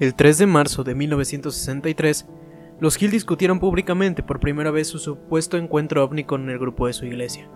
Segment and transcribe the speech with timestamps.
[0.00, 2.26] El 3 de marzo de 1963,
[2.80, 6.92] los Hill discutieron públicamente por primera vez su supuesto encuentro ovni con el grupo de
[6.92, 7.48] su iglesia.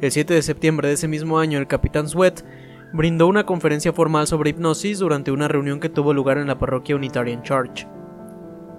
[0.00, 2.40] El 7 de septiembre de ese mismo año, el capitán Sweat
[2.94, 6.96] brindó una conferencia formal sobre hipnosis durante una reunión que tuvo lugar en la parroquia
[6.96, 7.86] Unitarian Church.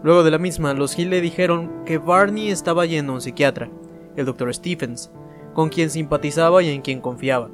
[0.03, 3.69] Luego de la misma, los Hill le dijeron que Barney estaba yendo a un psiquiatra,
[4.15, 4.51] el Dr.
[4.55, 5.11] Stephens,
[5.53, 7.51] con quien simpatizaba y en quien confiaba.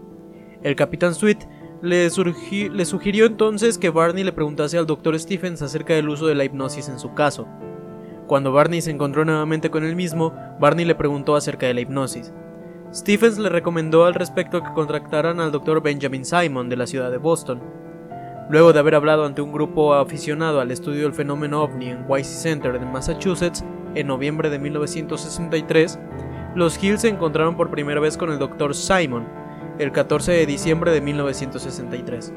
[0.63, 1.43] El capitán Sweat
[1.81, 5.19] le, sugirió entonces que Barney le preguntase al Dr.
[5.19, 7.47] Stephens acerca del uso de la hipnosis en su caso.
[8.27, 12.33] Cuando Barney se encontró nuevamente con él mismo, Barney le preguntó acerca de la hipnosis.
[12.93, 15.81] Stephens le recomendó al respecto que contrataran al Dr.
[15.81, 17.61] Benjamin Simon de la ciudad de Boston.
[18.49, 22.51] Luego de haber hablado ante un grupo aficionado al estudio del fenómeno ovni en Wisey
[22.51, 25.99] Center en Massachusetts en noviembre de 1963,
[26.55, 28.73] los Hill se encontraron por primera vez con el Dr.
[28.73, 29.27] Simon,
[29.79, 32.33] el 14 de diciembre de 1963.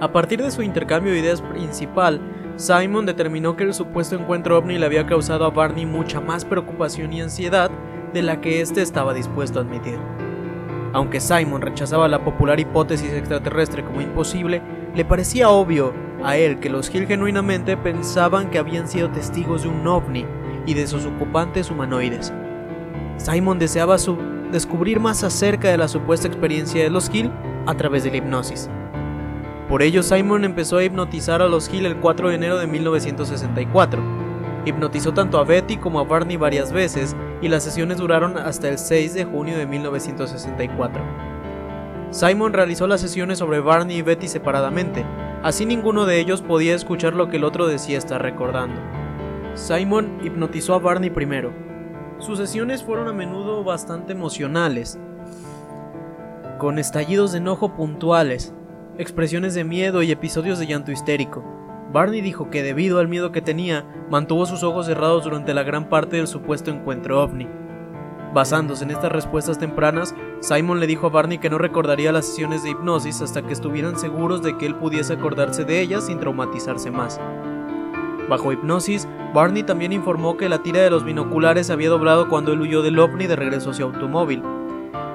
[0.00, 2.20] A partir de su intercambio de ideas principal,
[2.56, 7.12] Simon determinó que el supuesto encuentro ovni le había causado a Barney mucha más preocupación
[7.12, 7.70] y ansiedad
[8.12, 9.98] de la que éste estaba dispuesto a admitir.
[10.92, 14.62] Aunque Simon rechazaba la popular hipótesis extraterrestre como imposible,
[14.94, 15.94] le parecía obvio
[16.24, 20.26] a él que los Hill genuinamente pensaban que habían sido testigos de un ovni
[20.66, 22.32] y de sus ocupantes humanoides.
[23.18, 24.18] Simon deseaba su
[24.50, 27.30] descubrir más acerca de la supuesta experiencia de los Hill
[27.66, 28.68] a través de la hipnosis.
[29.68, 34.02] Por ello, Simon empezó a hipnotizar a los Hill el 4 de enero de 1964.
[34.64, 38.78] Hipnotizó tanto a Betty como a Barney varias veces y las sesiones duraron hasta el
[38.78, 41.02] 6 de junio de 1964.
[42.10, 45.04] Simon realizó las sesiones sobre Barney y Betty separadamente,
[45.44, 48.80] así ninguno de ellos podía escuchar lo que el otro decía estar recordando.
[49.54, 51.52] Simon hipnotizó a Barney primero,
[52.20, 54.98] sus sesiones fueron a menudo bastante emocionales,
[56.58, 58.54] con estallidos de enojo puntuales,
[58.98, 61.42] expresiones de miedo y episodios de llanto histérico.
[61.92, 65.88] Barney dijo que debido al miedo que tenía, mantuvo sus ojos cerrados durante la gran
[65.88, 67.48] parte del supuesto encuentro ovni.
[68.34, 72.62] Basándose en estas respuestas tempranas, Simon le dijo a Barney que no recordaría las sesiones
[72.62, 76.90] de hipnosis hasta que estuvieran seguros de que él pudiese acordarse de ellas sin traumatizarse
[76.90, 77.18] más.
[78.30, 82.60] Bajo hipnosis, Barney también informó que la tira de los binoculares había doblado cuando él
[82.60, 84.40] huyó del ovni de regreso hacia automóvil.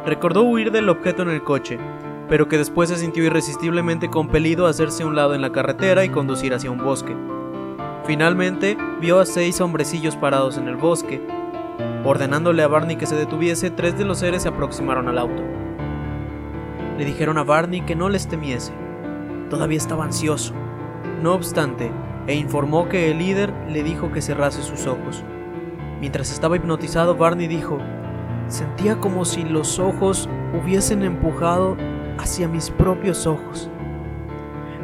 [0.06, 1.80] Recordó huir del objeto en el coche,
[2.28, 6.04] pero que después se sintió irresistiblemente compelido a hacerse a un lado en la carretera
[6.04, 7.16] y conducir hacia un bosque.
[8.04, 11.26] Finalmente, vio a seis hombrecillos parados en el bosque.
[12.04, 15.42] Ordenándole a Barney que se detuviese, tres de los seres se aproximaron al auto.
[16.98, 18.74] Le dijeron a Barney que no les temiese.
[19.50, 20.54] Todavía estaba ansioso.
[21.24, 21.90] No obstante,
[22.28, 25.24] e informó que el líder le dijo que cerrase sus ojos.
[26.00, 27.80] Mientras estaba hipnotizado, Barney dijo,
[28.48, 31.78] sentía como si los ojos hubiesen empujado
[32.18, 33.70] hacia mis propios ojos.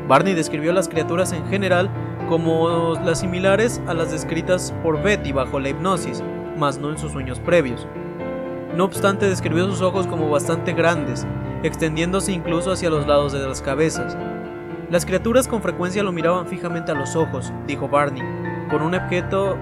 [0.08, 1.90] Barney describió a las criaturas en general
[2.28, 6.24] como las similares a las descritas por Betty bajo la hipnosis,
[6.58, 7.88] mas no en sus sueños previos.
[8.76, 11.28] No obstante, describió sus ojos como bastante grandes,
[11.64, 14.18] extendiéndose incluso hacia los lados de las cabezas,
[14.92, 18.22] las criaturas con frecuencia lo miraban fijamente a los ojos, dijo Barney,
[18.70, 19.58] con un objeto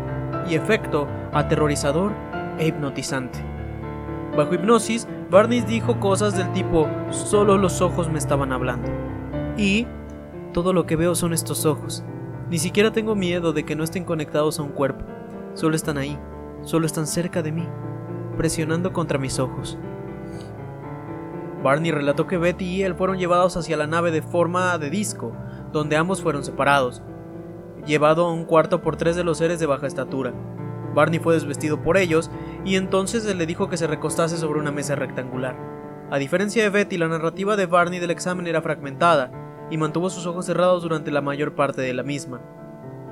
[0.49, 2.11] y efecto aterrorizador
[2.57, 3.37] e hipnotizante.
[4.35, 8.89] Bajo hipnosis, Barney dijo cosas del tipo, solo los ojos me estaban hablando.
[9.55, 9.85] Y,
[10.51, 12.03] todo lo que veo son estos ojos.
[12.49, 15.05] Ni siquiera tengo miedo de que no estén conectados a un cuerpo.
[15.53, 16.17] Solo están ahí,
[16.63, 17.67] solo están cerca de mí,
[18.35, 19.77] presionando contra mis ojos.
[21.63, 25.33] Barney relató que Betty y él fueron llevados hacia la nave de forma de disco,
[25.73, 27.01] donde ambos fueron separados,
[27.85, 30.33] llevado a un cuarto por tres de los seres de baja estatura.
[30.93, 32.31] Barney fue desvestido por ellos
[32.65, 35.57] y entonces le dijo que se recostase sobre una mesa rectangular.
[36.11, 39.31] A diferencia de Betty, la narrativa de Barney del examen era fragmentada
[39.69, 42.41] y mantuvo sus ojos cerrados durante la mayor parte de la misma.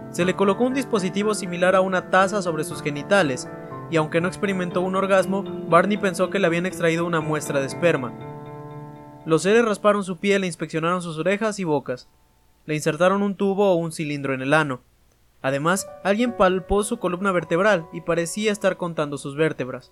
[0.09, 3.50] Se le colocó un dispositivo similar a una taza sobre sus genitales,
[3.91, 7.68] y aunque no experimentó un orgasmo, Barney pensó que le habían extraído una muestra de
[7.68, 8.13] esperma,
[9.28, 12.08] los seres rasparon su piel e inspeccionaron sus orejas y bocas.
[12.66, 14.80] Le insertaron un tubo o un cilindro en el ano.
[15.42, 19.92] Además, alguien palpó su columna vertebral y parecía estar contando sus vértebras.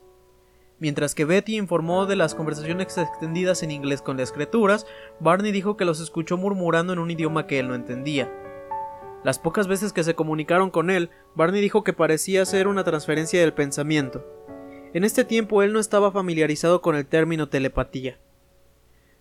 [0.80, 4.88] Mientras que Betty informó de las conversaciones extendidas en inglés con las criaturas,
[5.20, 8.32] Barney dijo que los escuchó murmurando en un idioma que él no entendía.
[9.26, 13.42] Las pocas veces que se comunicaron con él, Barney dijo que parecía ser una transferencia
[13.42, 14.26] del pensamiento.
[14.94, 18.18] En este tiempo él no estaba familiarizado con el término telepatía.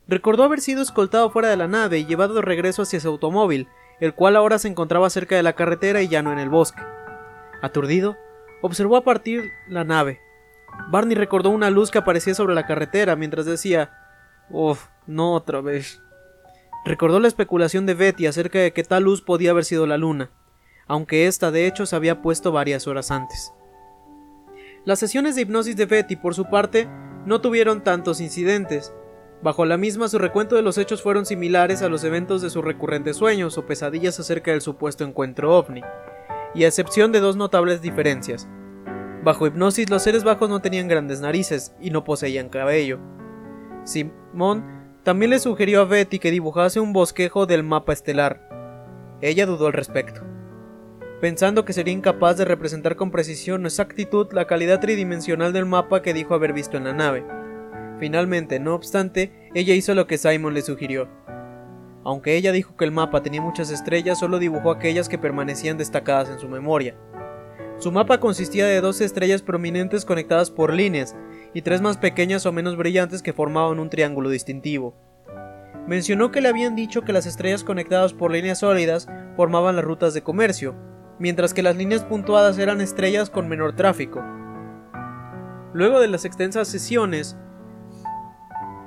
[0.07, 3.69] Recordó haber sido escoltado fuera de la nave y llevado de regreso hacia su automóvil,
[4.01, 6.83] el cual ahora se encontraba cerca de la carretera y ya no en el bosque.
[7.63, 8.17] Aturdido,
[8.61, 10.21] observó a partir la nave.
[10.91, 13.93] Barney recordó una luz que aparecía sobre la carretera mientras decía
[14.51, 16.03] Uf, no otra vez.
[16.85, 20.31] Recordó la especulación de Betty acerca de que tal luz podía haber sido la luna,
[20.87, 23.53] aunque ésta de hecho se había puesto varias horas antes.
[24.85, 26.87] Las sesiones de hipnosis de Betty, por su parte,
[27.25, 28.93] no tuvieron tantos incidentes.
[29.43, 32.65] Bajo la misma, su recuento de los hechos fueron similares a los eventos de sus
[32.65, 35.83] recurrentes sueños o pesadillas acerca del supuesto encuentro ovni,
[36.55, 38.49] y a excepción de dos notables diferencias.
[39.23, 42.99] Bajo hipnosis, los seres bajos no tenían grandes narices y no poseían cabello.
[43.85, 44.65] Simón
[45.03, 48.49] también le sugirió a Betty que dibujase un bosquejo del mapa estelar.
[49.21, 50.23] Ella dudó al respecto
[51.25, 56.03] pensando que sería incapaz de representar con precisión o exactitud la calidad tridimensional del mapa
[56.03, 57.25] que dijo haber visto en la nave.
[58.05, 61.09] Finalmente, no obstante, ella hizo lo que Simon le sugirió.
[62.05, 66.29] Aunque ella dijo que el mapa tenía muchas estrellas, solo dibujó aquellas que permanecían destacadas
[66.29, 66.99] en su memoria.
[67.79, 71.17] Su mapa consistía de dos estrellas prominentes conectadas por líneas,
[71.55, 74.95] y tres más pequeñas o menos brillantes que formaban un triángulo distintivo.
[75.87, 80.13] Mencionó que le habían dicho que las estrellas conectadas por líneas sólidas formaban las rutas
[80.13, 80.75] de comercio,
[81.19, 84.23] mientras que las líneas puntuadas eran estrellas con menor tráfico.
[85.73, 87.39] Luego de las extensas sesiones,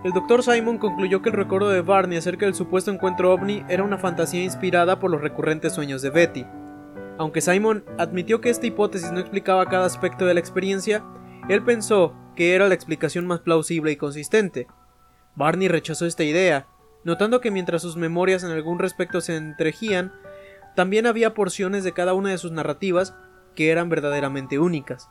[0.04, 0.44] el Dr.
[0.44, 4.44] Simon concluyó que el recuerdo de Barney acerca del supuesto encuentro ovni era una fantasía
[4.44, 6.46] inspirada por los recurrentes sueños de Betty.
[7.18, 11.04] Aunque Simon admitió que esta hipótesis no explicaba cada aspecto de la experiencia,
[11.50, 14.68] él pensó que era la explicación más plausible y consistente.
[15.36, 16.68] Barney rechazó esta idea,
[17.04, 20.14] notando que mientras sus memorias en algún respecto se entrejían,
[20.76, 23.16] también había porciones de cada una de sus narrativas
[23.56, 25.10] que eran verdaderamente únicas.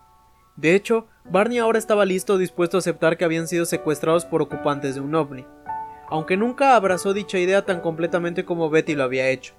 [0.56, 4.94] De hecho, Barney ahora estaba listo dispuesto a aceptar que habían sido secuestrados por ocupantes
[4.94, 5.44] de un ovni,
[6.08, 9.54] aunque nunca abrazó dicha idea tan completamente como Betty lo había hecho.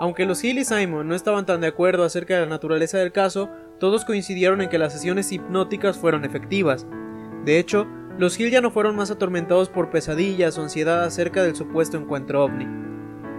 [0.00, 3.12] Aunque los Hill y Simon no estaban tan de acuerdo acerca de la naturaleza del
[3.12, 3.48] caso,
[3.78, 6.86] todos coincidieron en que las sesiones hipnóticas fueron efectivas.
[7.44, 7.86] De hecho,
[8.18, 12.44] los Hill ya no fueron más atormentados por pesadillas o ansiedad acerca del supuesto encuentro
[12.44, 12.66] ovni.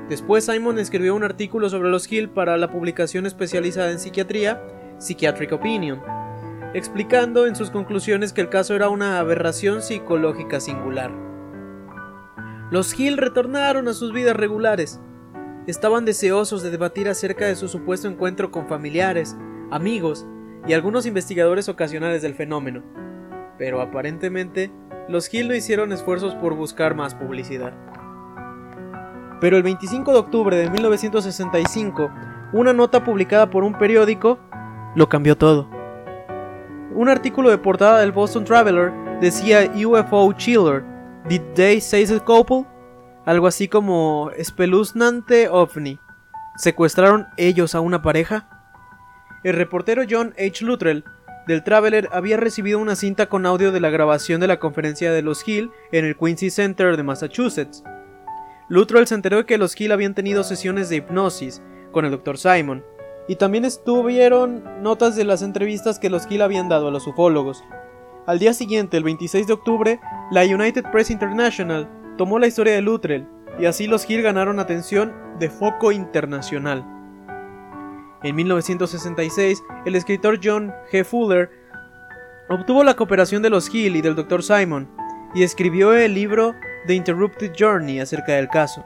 [0.10, 4.62] Después Simon escribió un artículo sobre los Hill para la publicación especializada en psiquiatría,
[4.98, 6.02] Psychiatric Opinion,
[6.74, 11.12] explicando en sus conclusiones que el caso era una aberración psicológica singular.
[12.70, 15.00] Los Hill retornaron a sus vidas regulares.
[15.66, 19.36] Estaban deseosos de debatir acerca de su supuesto encuentro con familiares,
[19.72, 20.28] amigos
[20.68, 22.84] y algunos investigadores ocasionales del fenómeno.
[23.58, 24.72] Pero aparentemente,
[25.08, 27.74] los Hill no hicieron esfuerzos por buscar más publicidad.
[29.42, 32.12] Pero el 25 de octubre de 1965,
[32.54, 34.38] una nota publicada por un periódico
[34.96, 35.79] lo cambió todo.
[37.00, 38.92] Un artículo de portada del Boston Traveler
[39.22, 40.84] decía UFO Chiller,
[41.30, 42.66] Did they say the couple?
[43.26, 45.98] Algo así como espeluznante ovni.
[46.58, 48.50] ¿Secuestraron ellos a una pareja?
[49.46, 50.66] El reportero John H.
[50.66, 51.06] Luttrell
[51.48, 55.22] del Traveler había recibido una cinta con audio de la grabación de la conferencia de
[55.22, 57.82] los Hill en el Quincy Center de Massachusetts.
[58.68, 61.62] Luttrell se enteró de que los Hill habían tenido sesiones de hipnosis
[61.94, 62.38] con el Dr.
[62.38, 62.84] Simon,
[63.30, 67.64] y también estuvieron notas de las entrevistas que los Hill habían dado a los ufólogos.
[68.26, 70.00] Al día siguiente, el 26 de octubre,
[70.32, 71.88] la United Press International
[72.18, 73.28] tomó la historia de Luttrell,
[73.60, 76.84] y así los Hill ganaron atención de foco internacional.
[78.24, 81.06] En 1966, el escritor John G.
[81.06, 81.52] Fuller
[82.50, 84.42] obtuvo la cooperación de los Hill y del Dr.
[84.42, 84.90] Simon,
[85.36, 86.56] y escribió el libro
[86.88, 88.84] The Interrupted Journey acerca del caso.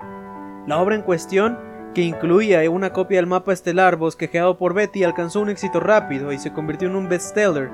[0.67, 1.57] La obra en cuestión,
[1.93, 6.39] que incluía una copia del mapa estelar bosquejeado por Betty, alcanzó un éxito rápido y
[6.39, 7.69] se convirtió en un bestseller.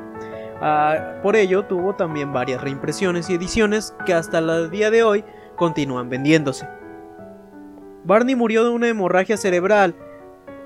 [0.62, 5.24] Ah, por ello, tuvo también varias reimpresiones y ediciones que hasta el día de hoy
[5.56, 6.68] continúan vendiéndose.
[8.04, 9.96] Barney murió de una hemorragia cerebral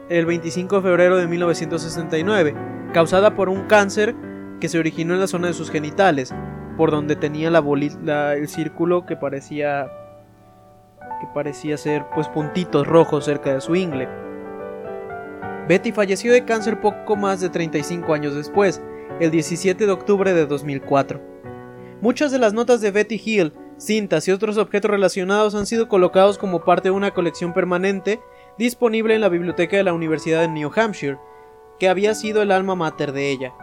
[0.09, 2.55] el 25 de febrero de 1969,
[2.93, 4.15] causada por un cáncer
[4.59, 6.33] que se originó en la zona de sus genitales,
[6.77, 9.91] por donde tenía el círculo que parecía
[11.23, 14.09] que parecía ser pues puntitos rojos cerca de su ingle.
[15.69, 18.81] Betty falleció de cáncer poco más de 35 años después,
[19.21, 21.21] el 17 de octubre de 2004.
[22.01, 26.37] Muchas de las notas de Betty Hill, cintas y otros objetos relacionados han sido colocados
[26.37, 28.19] como parte de una colección permanente
[28.57, 31.17] disponible en la biblioteca de la Universidad de New Hampshire,
[31.79, 33.53] que había sido el alma mater de ella.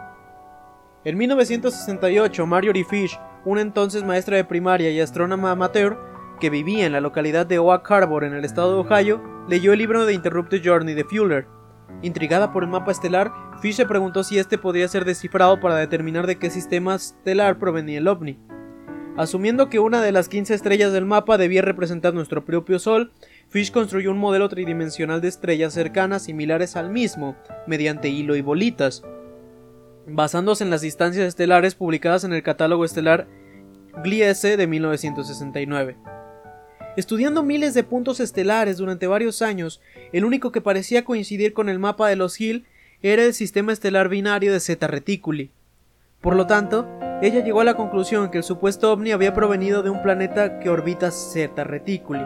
[1.03, 6.10] En 1968, Marjorie Fish, una entonces maestra de primaria y astrónoma amateur,
[6.41, 9.79] que vivía en la localidad de Oak Harbor en el estado de Ohio, leyó el
[9.79, 11.47] libro de Interrupted Journey de Fuller.
[12.01, 13.31] Intrigada por el mapa estelar,
[13.61, 17.99] Fish se preguntó si este podría ser descifrado para determinar de qué sistema estelar provenía
[17.99, 18.37] el ovni.
[19.15, 23.13] Asumiendo que una de las 15 estrellas del mapa debía representar nuestro propio Sol,
[23.47, 29.03] Fish construyó un modelo tridimensional de estrellas cercanas similares al mismo, mediante hilo y bolitas
[30.07, 33.27] basándose en las distancias estelares publicadas en el catálogo estelar
[34.03, 35.97] Gliese de 1969.
[36.97, 39.81] Estudiando miles de puntos estelares durante varios años,
[40.11, 42.65] el único que parecía coincidir con el mapa de los Hill
[43.01, 45.51] era el sistema estelar binario de Zeta Reticuli.
[46.19, 46.87] Por lo tanto,
[47.21, 50.69] ella llegó a la conclusión que el supuesto ovni había provenido de un planeta que
[50.69, 52.25] orbita Zeta Reticuli.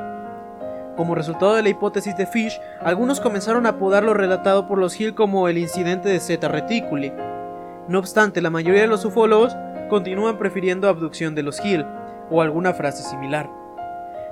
[0.97, 4.99] Como resultado de la hipótesis de Fish, algunos comenzaron a apodar lo relatado por los
[4.99, 7.13] Hill como el incidente de Zeta Reticuli.
[7.87, 9.55] No obstante, la mayoría de los ufólogos
[9.89, 11.85] continúan prefiriendo abducción de los Hill,
[12.31, 13.64] o alguna frase similar.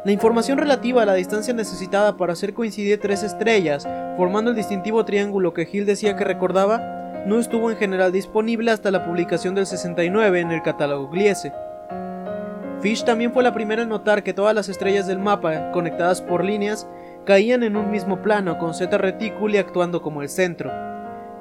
[0.05, 5.05] La información relativa a la distancia necesitada para hacer coincidir tres estrellas, formando el distintivo
[5.05, 9.65] triángulo que Hill decía que recordaba, no estuvo en general disponible hasta la publicación del
[9.65, 11.53] 69 en el catálogo Gliese.
[12.81, 16.43] Fish también fue la primera en notar que todas las estrellas del mapa, conectadas por
[16.43, 16.85] líneas,
[17.25, 20.69] caían en un mismo plano, con Zeta Reticuli actuando como el centro.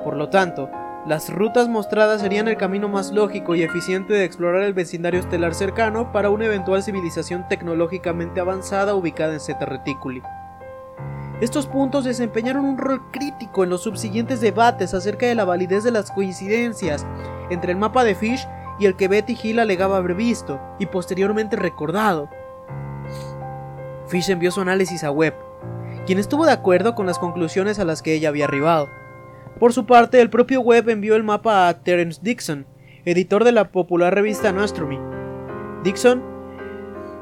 [0.04, 0.70] Por lo tanto,
[1.06, 5.52] las rutas mostradas serían el camino más lógico y eficiente de explorar el vecindario estelar
[5.52, 10.22] cercano para una eventual civilización tecnológicamente avanzada ubicada en Zeta Reticuli.
[11.40, 15.90] Estos puntos desempeñaron un rol crítico en los subsiguientes debates acerca de la validez de
[15.90, 17.04] las coincidencias
[17.50, 18.46] entre el mapa de Fish
[18.78, 22.28] y el que Betty Hill alegaba haber visto y posteriormente recordado.
[24.06, 25.34] Fish envió su análisis a Webb,
[26.06, 29.01] quien estuvo de acuerdo con las conclusiones a las que ella había arribado.
[29.58, 32.66] Por su parte, el propio Webb envió el mapa a Terence Dixon,
[33.04, 34.98] editor de la popular revista Astronomy.
[35.84, 36.22] Dixon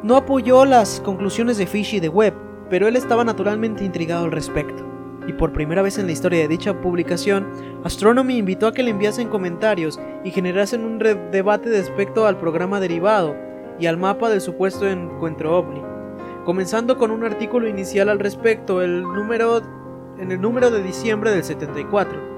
[0.02, 2.34] no apoyó las conclusiones de Fish y de Webb,
[2.70, 4.90] pero él estaba naturalmente intrigado al respecto
[5.30, 7.46] y por primera vez en la historia de dicha publicación,
[7.84, 13.36] Astronomy invitó a que le enviasen comentarios y generasen un debate respecto al programa derivado
[13.78, 15.80] y al mapa del supuesto encuentro ovni,
[16.44, 19.62] comenzando con un artículo inicial al respecto el número,
[20.20, 22.30] en el número de diciembre del 74.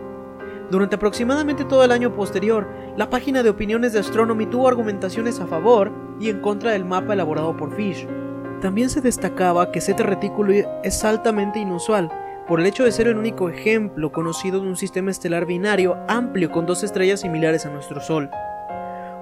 [0.71, 5.47] Durante aproximadamente todo el año posterior, la página de opiniones de Astronomy tuvo argumentaciones a
[5.47, 8.07] favor y en contra del mapa elaborado por Fish.
[8.63, 12.11] También se destacaba que este retículo es altamente inusual,
[12.47, 16.51] por el hecho de ser el único ejemplo conocido de un sistema estelar binario amplio
[16.51, 18.31] con dos estrellas similares a nuestro Sol.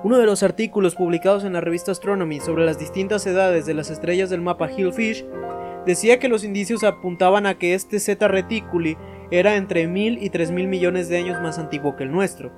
[0.03, 3.91] Uno de los artículos publicados en la revista Astronomy sobre las distintas edades de las
[3.91, 5.27] estrellas del mapa Hillfish
[5.87, 8.97] decía que los indicios apuntaban a que este Zeta Reticuli
[9.31, 12.53] era entre mil y tres mil millones de años más antiguo que el nuestro,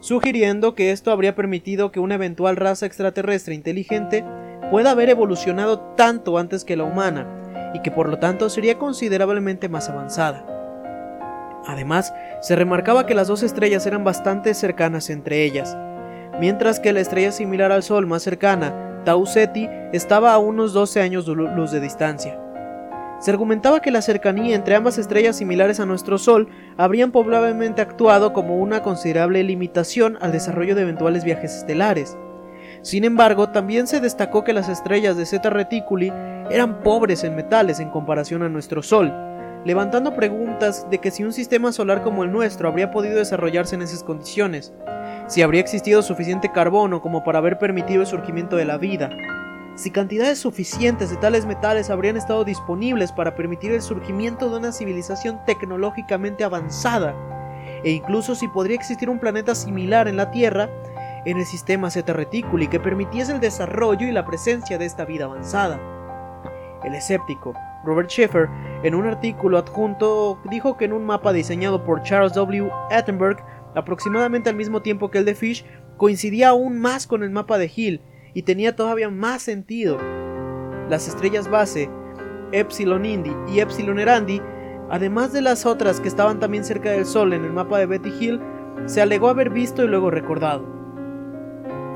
[0.00, 4.24] sugiriendo que esto habría permitido que una eventual raza extraterrestre inteligente
[4.70, 9.68] pueda haber evolucionado tanto antes que la humana, y que por lo tanto sería considerablemente
[9.68, 10.44] más avanzada.
[11.66, 15.76] Además, se remarcaba que las dos estrellas eran bastante cercanas entre ellas,
[16.40, 21.00] mientras que la estrella similar al Sol más cercana, Tau Ceti, estaba a unos 12
[21.00, 22.40] años de luz de distancia.
[23.18, 28.32] Se argumentaba que la cercanía entre ambas estrellas similares a nuestro Sol habrían probablemente actuado
[28.32, 32.16] como una considerable limitación al desarrollo de eventuales viajes estelares,
[32.82, 36.12] sin embargo, también se destacó que las estrellas de Zeta Reticuli
[36.50, 39.12] eran pobres en metales en comparación a nuestro Sol,
[39.64, 43.82] levantando preguntas de que si un sistema solar como el nuestro habría podido desarrollarse en
[43.82, 44.72] esas condiciones,
[45.26, 49.10] si habría existido suficiente carbono como para haber permitido el surgimiento de la vida,
[49.76, 54.72] si cantidades suficientes de tales metales habrían estado disponibles para permitir el surgimiento de una
[54.72, 57.14] civilización tecnológicamente avanzada,
[57.84, 60.70] e incluso si podría existir un planeta similar en la Tierra
[61.26, 65.26] en el sistema Zeta Reticuli que permitiese el desarrollo y la presencia de esta vida
[65.26, 65.78] avanzada.
[66.82, 67.54] El escéptico
[67.84, 68.48] Robert Schaeffer,
[68.82, 72.70] en un artículo adjunto, dijo que en un mapa diseñado por Charles W.
[72.90, 75.66] Attenberg, aproximadamente al mismo tiempo que el de Fish,
[75.96, 78.02] coincidía aún más con el mapa de Hill
[78.36, 79.96] y tenía todavía más sentido.
[80.90, 81.88] Las estrellas base,
[82.52, 84.42] Epsilon Indi y Epsilon Erandi,
[84.90, 88.12] además de las otras que estaban también cerca del Sol en el mapa de Betty
[88.20, 88.42] Hill,
[88.84, 90.66] se alegó haber visto y luego recordado.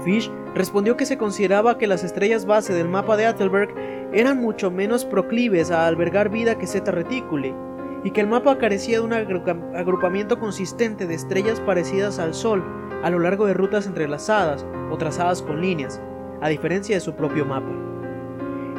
[0.02, 3.74] Fish respondió que se consideraba que las estrellas base del mapa de Athelberg
[4.14, 7.54] eran mucho menos proclives a albergar vida que Zeta Reticuli,
[8.02, 12.64] y que el mapa carecía de un agrupamiento consistente de estrellas parecidas al Sol
[13.02, 16.00] a lo largo de rutas entrelazadas o trazadas con líneas,
[16.40, 17.70] a diferencia de su propio mapa.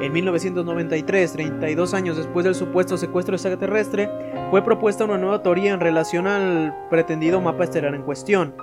[0.01, 4.10] En 1993, 32 años después del supuesto secuestro extraterrestre,
[4.50, 8.53] fue propuesta una nueva teoría en relación al pretendido mapa estelar en cuestión,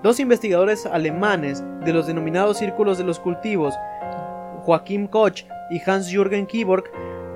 [0.00, 3.74] Dos investigadores alemanes de los denominados círculos de los cultivos,
[4.60, 6.84] Joachim Koch y Hans-Jürgen Kiborg,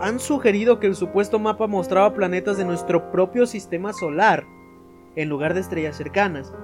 [0.01, 4.45] han sugerido que el supuesto mapa mostraba planetas de nuestro propio sistema solar,
[5.17, 6.55] en lugar de estrellas cercanas.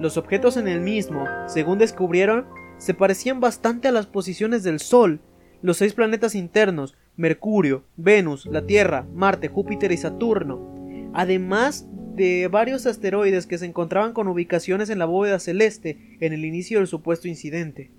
[0.00, 2.46] Los objetos en el mismo, según descubrieron,
[2.78, 5.20] se parecían bastante a las posiciones del Sol,
[5.62, 12.86] los seis planetas internos, Mercurio, Venus, la Tierra, Marte, Júpiter y Saturno, además de varios
[12.86, 17.28] asteroides que se encontraban con ubicaciones en la bóveda celeste en el inicio del supuesto
[17.28, 17.90] incidente.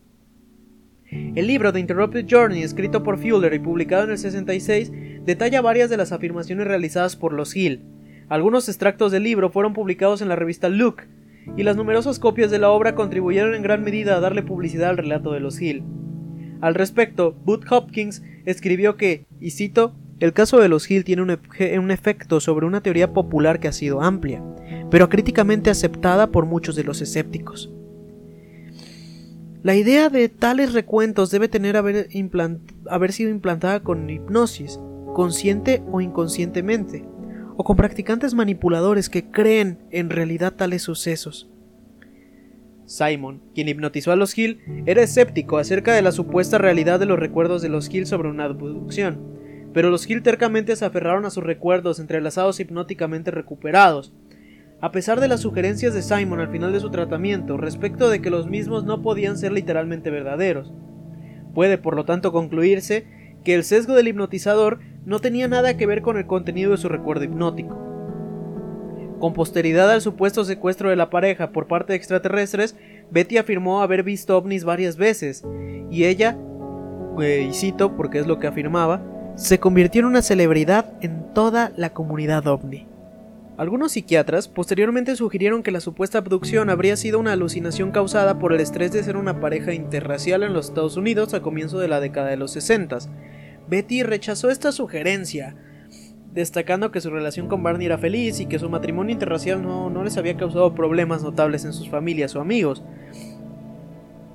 [1.10, 4.92] El libro The Interrupted Journey, escrito por Fuller y publicado en el 66,
[5.24, 7.82] detalla varias de las afirmaciones realizadas por los Hill.
[8.28, 11.04] Algunos extractos del libro fueron publicados en la revista Look,
[11.56, 14.98] y las numerosas copias de la obra contribuyeron en gran medida a darle publicidad al
[14.98, 15.84] relato de los Hill.
[16.62, 21.92] Al respecto, Booth Hopkins escribió que, y cito, el caso de los Hill tiene un,
[21.92, 24.44] efecto sobre una teoría popular que ha sido amplia,
[24.90, 27.72] pero críticamente aceptada por muchos de los escépticos.
[29.62, 34.80] La idea de tales recuentos debe tener haber sido implantada con hipnosis,
[35.14, 37.06] consciente o inconscientemente,
[37.58, 41.50] o con practicantes manipuladores que creen en realidad tales sucesos.
[42.86, 47.20] Simon, quien hipnotizó a los Hill, era escéptico acerca de la supuesta realidad de los
[47.20, 49.18] recuerdos de los Hill sobre una abducción,
[49.74, 54.14] pero los Hill tercamente se aferraron a sus recuerdos entrelazados hipnóticamente recuperados,
[54.80, 58.30] a pesar de las sugerencias de Simon al final de su tratamiento respecto de que
[58.30, 60.72] los mismos no podían ser literalmente verdaderos.
[61.56, 63.08] Puede, por lo tanto, concluirse
[63.44, 66.90] que el sesgo del hipnotizador no tenía nada que ver con el contenido de su
[66.90, 67.78] recuerdo hipnótico.
[69.20, 72.76] Con posteridad al supuesto secuestro de la pareja por parte de extraterrestres,
[73.10, 75.46] Betty afirmó haber visto ovnis varias veces,
[75.90, 76.38] y ella,
[77.18, 79.02] y cito porque es lo que afirmaba,
[79.38, 82.86] se convirtió en una celebridad en toda la comunidad ovni.
[83.56, 88.60] Algunos psiquiatras posteriormente sugirieron que la supuesta abducción habría sido una alucinación causada por el
[88.60, 92.28] estrés de ser una pareja interracial en los Estados Unidos a comienzo de la década
[92.28, 93.00] de los 60.
[93.68, 95.56] Betty rechazó esta sugerencia,
[96.34, 100.04] destacando que su relación con Barney era feliz y que su matrimonio interracial no, no
[100.04, 102.84] les había causado problemas notables en sus familias o amigos.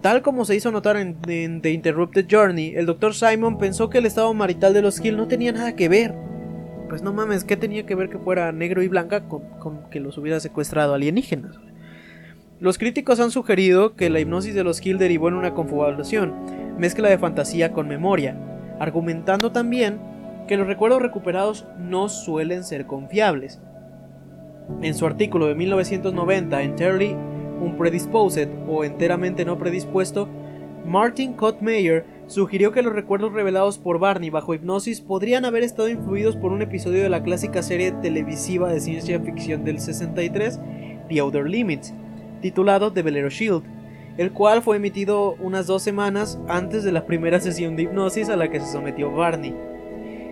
[0.03, 1.15] Tal como se hizo notar en,
[1.62, 3.15] The Interrupted Journey, el Dr.
[3.15, 6.12] Simon pensó que el estado marital de los Hill no tenía nada que ver.
[6.89, 10.01] Pues no mames, ¿qué tenía que ver que fuera negro y blanca con, con que
[10.01, 11.57] los hubiera secuestrado alienígenas?
[12.59, 16.35] Los críticos han sugerido que la hipnosis de los Hill derivó en una confabulación,
[16.79, 18.37] mezcla de fantasía con memoria,
[18.83, 20.01] argumentando también
[20.49, 23.61] que los recuerdos recuperados no suelen ser confiables.
[24.83, 27.16] En su artículo de 1990, Entirely
[27.61, 30.29] Unpredisposed o enteramente no predispuesto,
[30.85, 36.35] Martin Kottmeyer sugirió que los recuerdos revelados por Barney bajo hipnosis podrían haber estado influidos
[36.35, 40.59] por un episodio de la clásica serie televisiva de ciencia ficción del 63,
[41.09, 41.95] The Outer Limits,
[42.40, 43.62] titulado The Velero Shield,
[44.18, 48.37] el cual fue emitido unas dos semanas antes de la primera sesión de hipnosis a
[48.37, 49.55] la que se sometió Barney.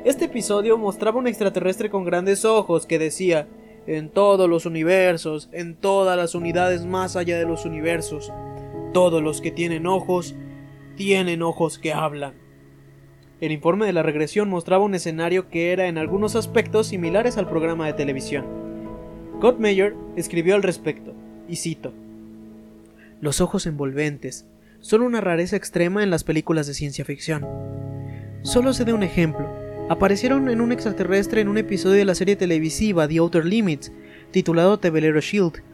[0.05, 3.47] Este episodio mostraba un extraterrestre con grandes ojos que decía,
[3.87, 8.33] en todos los universos, en todas las unidades más allá de los universos,
[8.93, 10.35] todos los que tienen ojos,
[10.97, 12.35] tienen ojos que hablan.
[13.41, 17.49] El informe de la regresión mostraba un escenario que era en algunos aspectos similares al
[17.49, 18.45] programa de televisión.
[19.41, 21.15] Gottmeyer escribió al respecto,
[21.49, 21.95] y cito:
[23.21, 24.47] Los ojos envolventes
[24.81, 27.47] son una rareza extrema en las películas de ciencia ficción.
[28.43, 32.37] Solo se dé un ejemplo aparecieron en un extraterrestre en un episodio de la serie
[32.37, 33.91] televisiva The Outer Limits,
[34.31, 34.89] titulado The
[35.21, 35.65] Shield.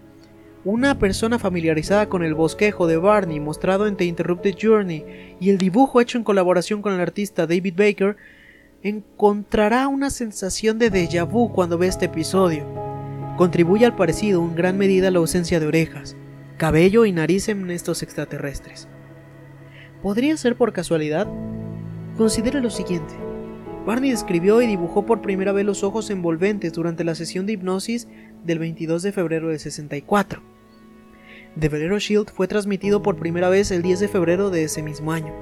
[0.65, 5.59] Una persona familiarizada con el bosquejo de Barney mostrado en The Interrupted Journey y el
[5.59, 8.17] dibujo hecho en colaboración con el artista David Baker
[8.83, 12.65] encontrará una sensación de déjà vu cuando ve este episodio.
[13.37, 16.17] Contribuye al parecido en gran medida la ausencia de orejas,
[16.57, 18.89] cabello y nariz en estos extraterrestres.
[20.03, 21.29] ¿Podría ser por casualidad?
[22.17, 23.15] Considere lo siguiente.
[23.85, 28.09] Barney describió y dibujó por primera vez los ojos envolventes durante la sesión de hipnosis
[28.45, 30.43] del 22 de febrero del 64.
[31.61, 35.13] The Velero Shield fue transmitido por primera vez el 10 de febrero de ese mismo
[35.13, 35.35] año.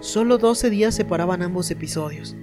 [0.00, 2.34] Solo 12 días separaban ambos episodios.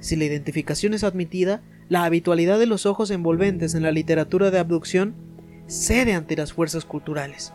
[0.00, 4.58] Si la identificación es admitida, la habitualidad de los ojos envolventes en la literatura de
[4.58, 5.27] abducción
[5.68, 7.52] cede ante las fuerzas culturales.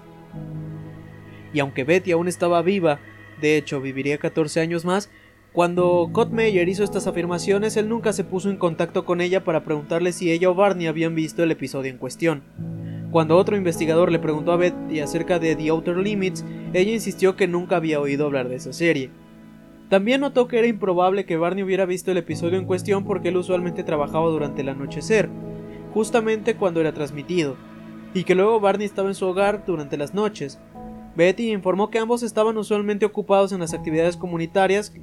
[1.53, 2.99] Y aunque Betty aún estaba viva,
[3.41, 5.09] de hecho viviría 14 años más,
[5.51, 10.11] cuando Kottmeyer hizo estas afirmaciones, él nunca se puso en contacto con ella para preguntarle
[10.11, 12.43] si ella o Barney habían visto el episodio en cuestión.
[13.11, 17.47] Cuando otro investigador le preguntó a Betty acerca de The Outer Limits, ella insistió que
[17.47, 19.11] nunca había oído hablar de esa serie.
[19.89, 23.37] También notó que era improbable que Barney hubiera visto el episodio en cuestión porque él
[23.37, 25.29] usualmente trabajaba durante el anochecer,
[25.93, 27.55] justamente cuando era transmitido,
[28.13, 30.59] y que luego Barney estaba en su hogar durante las noches,
[31.15, 34.93] Betty informó que ambos estaban usualmente ocupados en las actividades comunitarias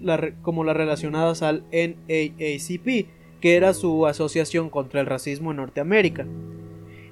[0.42, 3.06] como las relacionadas al NAACP,
[3.40, 6.26] que era su asociación contra el racismo en Norteamérica.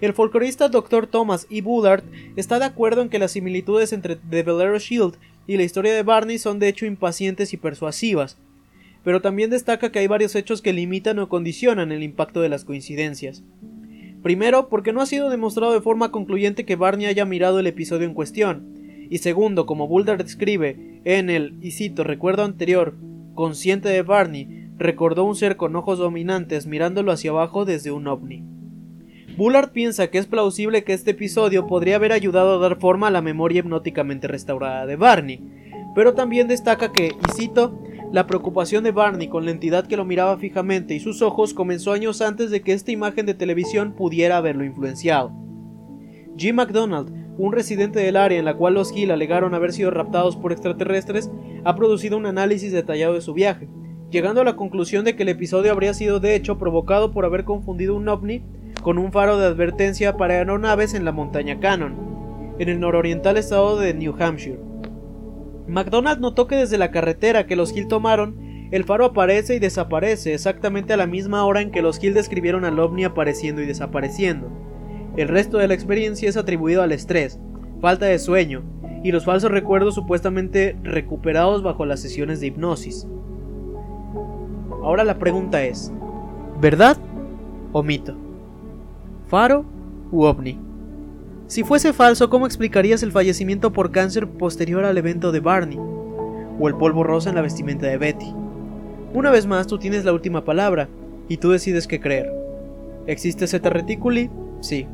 [0.00, 1.06] El folclorista Dr.
[1.06, 1.60] Thomas E.
[1.60, 2.04] Bullard
[2.36, 6.02] está de acuerdo en que las similitudes entre The Valero Shield y la historia de
[6.02, 8.36] Barney son de hecho impacientes y persuasivas,
[9.02, 12.64] pero también destaca que hay varios hechos que limitan o condicionan el impacto de las
[12.64, 13.42] coincidencias.
[14.28, 18.06] Primero, porque no ha sido demostrado de forma concluyente que Barney haya mirado el episodio
[18.06, 18.74] en cuestión,
[19.08, 22.94] Y segundo, como Bulder describe en el, y cito, recuerdo anterior,
[23.32, 28.44] consciente de Barney, recordó un ser con ojos dominantes mirándolo hacia abajo desde un ovni.
[29.38, 33.10] Bullard piensa que es plausible que este episodio podría haber ayudado a dar forma a
[33.10, 35.40] la memoria hipnóticamente restaurada de Barney,
[35.94, 40.04] pero también destaca que, y cito, la preocupación de Barney con la entidad que lo
[40.04, 44.38] miraba fijamente y sus ojos comenzó años antes de que esta imagen de televisión pudiera
[44.38, 45.32] haberlo influenciado.
[46.36, 50.36] Jim MacDonald, un residente del área en la cual los Hill alegaron haber sido raptados
[50.36, 51.30] por extraterrestres,
[51.64, 53.68] ha producido un análisis detallado de su viaje,
[54.10, 57.44] llegando a la conclusión de que el episodio habría sido de hecho provocado por haber
[57.44, 58.42] confundido un ovni
[58.82, 63.78] con un faro de advertencia para aeronaves en la montaña Cannon, en el nororiental estado
[63.78, 64.67] de New Hampshire.
[65.68, 70.34] McDonald notó que desde la carretera que los Hill tomaron, el faro aparece y desaparece
[70.34, 74.50] exactamente a la misma hora en que los Hill describieron al ovni apareciendo y desapareciendo.
[75.16, 77.38] El resto de la experiencia es atribuido al estrés,
[77.80, 78.62] falta de sueño
[79.02, 83.06] y los falsos recuerdos supuestamente recuperados bajo las sesiones de hipnosis.
[84.82, 85.92] Ahora la pregunta es,
[86.60, 86.96] ¿verdad
[87.72, 88.16] o mito?
[89.28, 89.64] ¿Faro
[90.10, 90.67] u ovni?
[91.48, 95.78] Si fuese falso, ¿cómo explicarías el fallecimiento por cáncer posterior al evento de Barney?
[96.60, 98.34] ¿O el polvo rosa en la vestimenta de Betty?
[99.14, 100.90] Una vez más, tú tienes la última palabra,
[101.26, 102.30] y tú decides qué creer.
[103.06, 104.28] ¿Existe Zeta Reticuli?
[104.60, 104.86] Sí.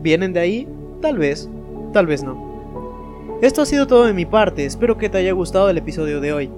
[0.00, 0.68] ¿Vienen de ahí?
[1.02, 1.50] Tal vez,
[1.92, 3.38] tal vez no.
[3.42, 6.32] Esto ha sido todo de mi parte, espero que te haya gustado el episodio de
[6.32, 6.50] hoy.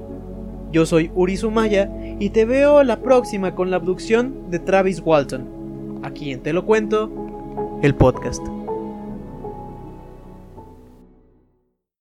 [0.70, 6.00] Yo soy Uri Sumaya y te veo la próxima con la abducción de Travis Walton,
[6.04, 7.10] aquí en Te lo cuento,
[7.82, 8.44] el podcast.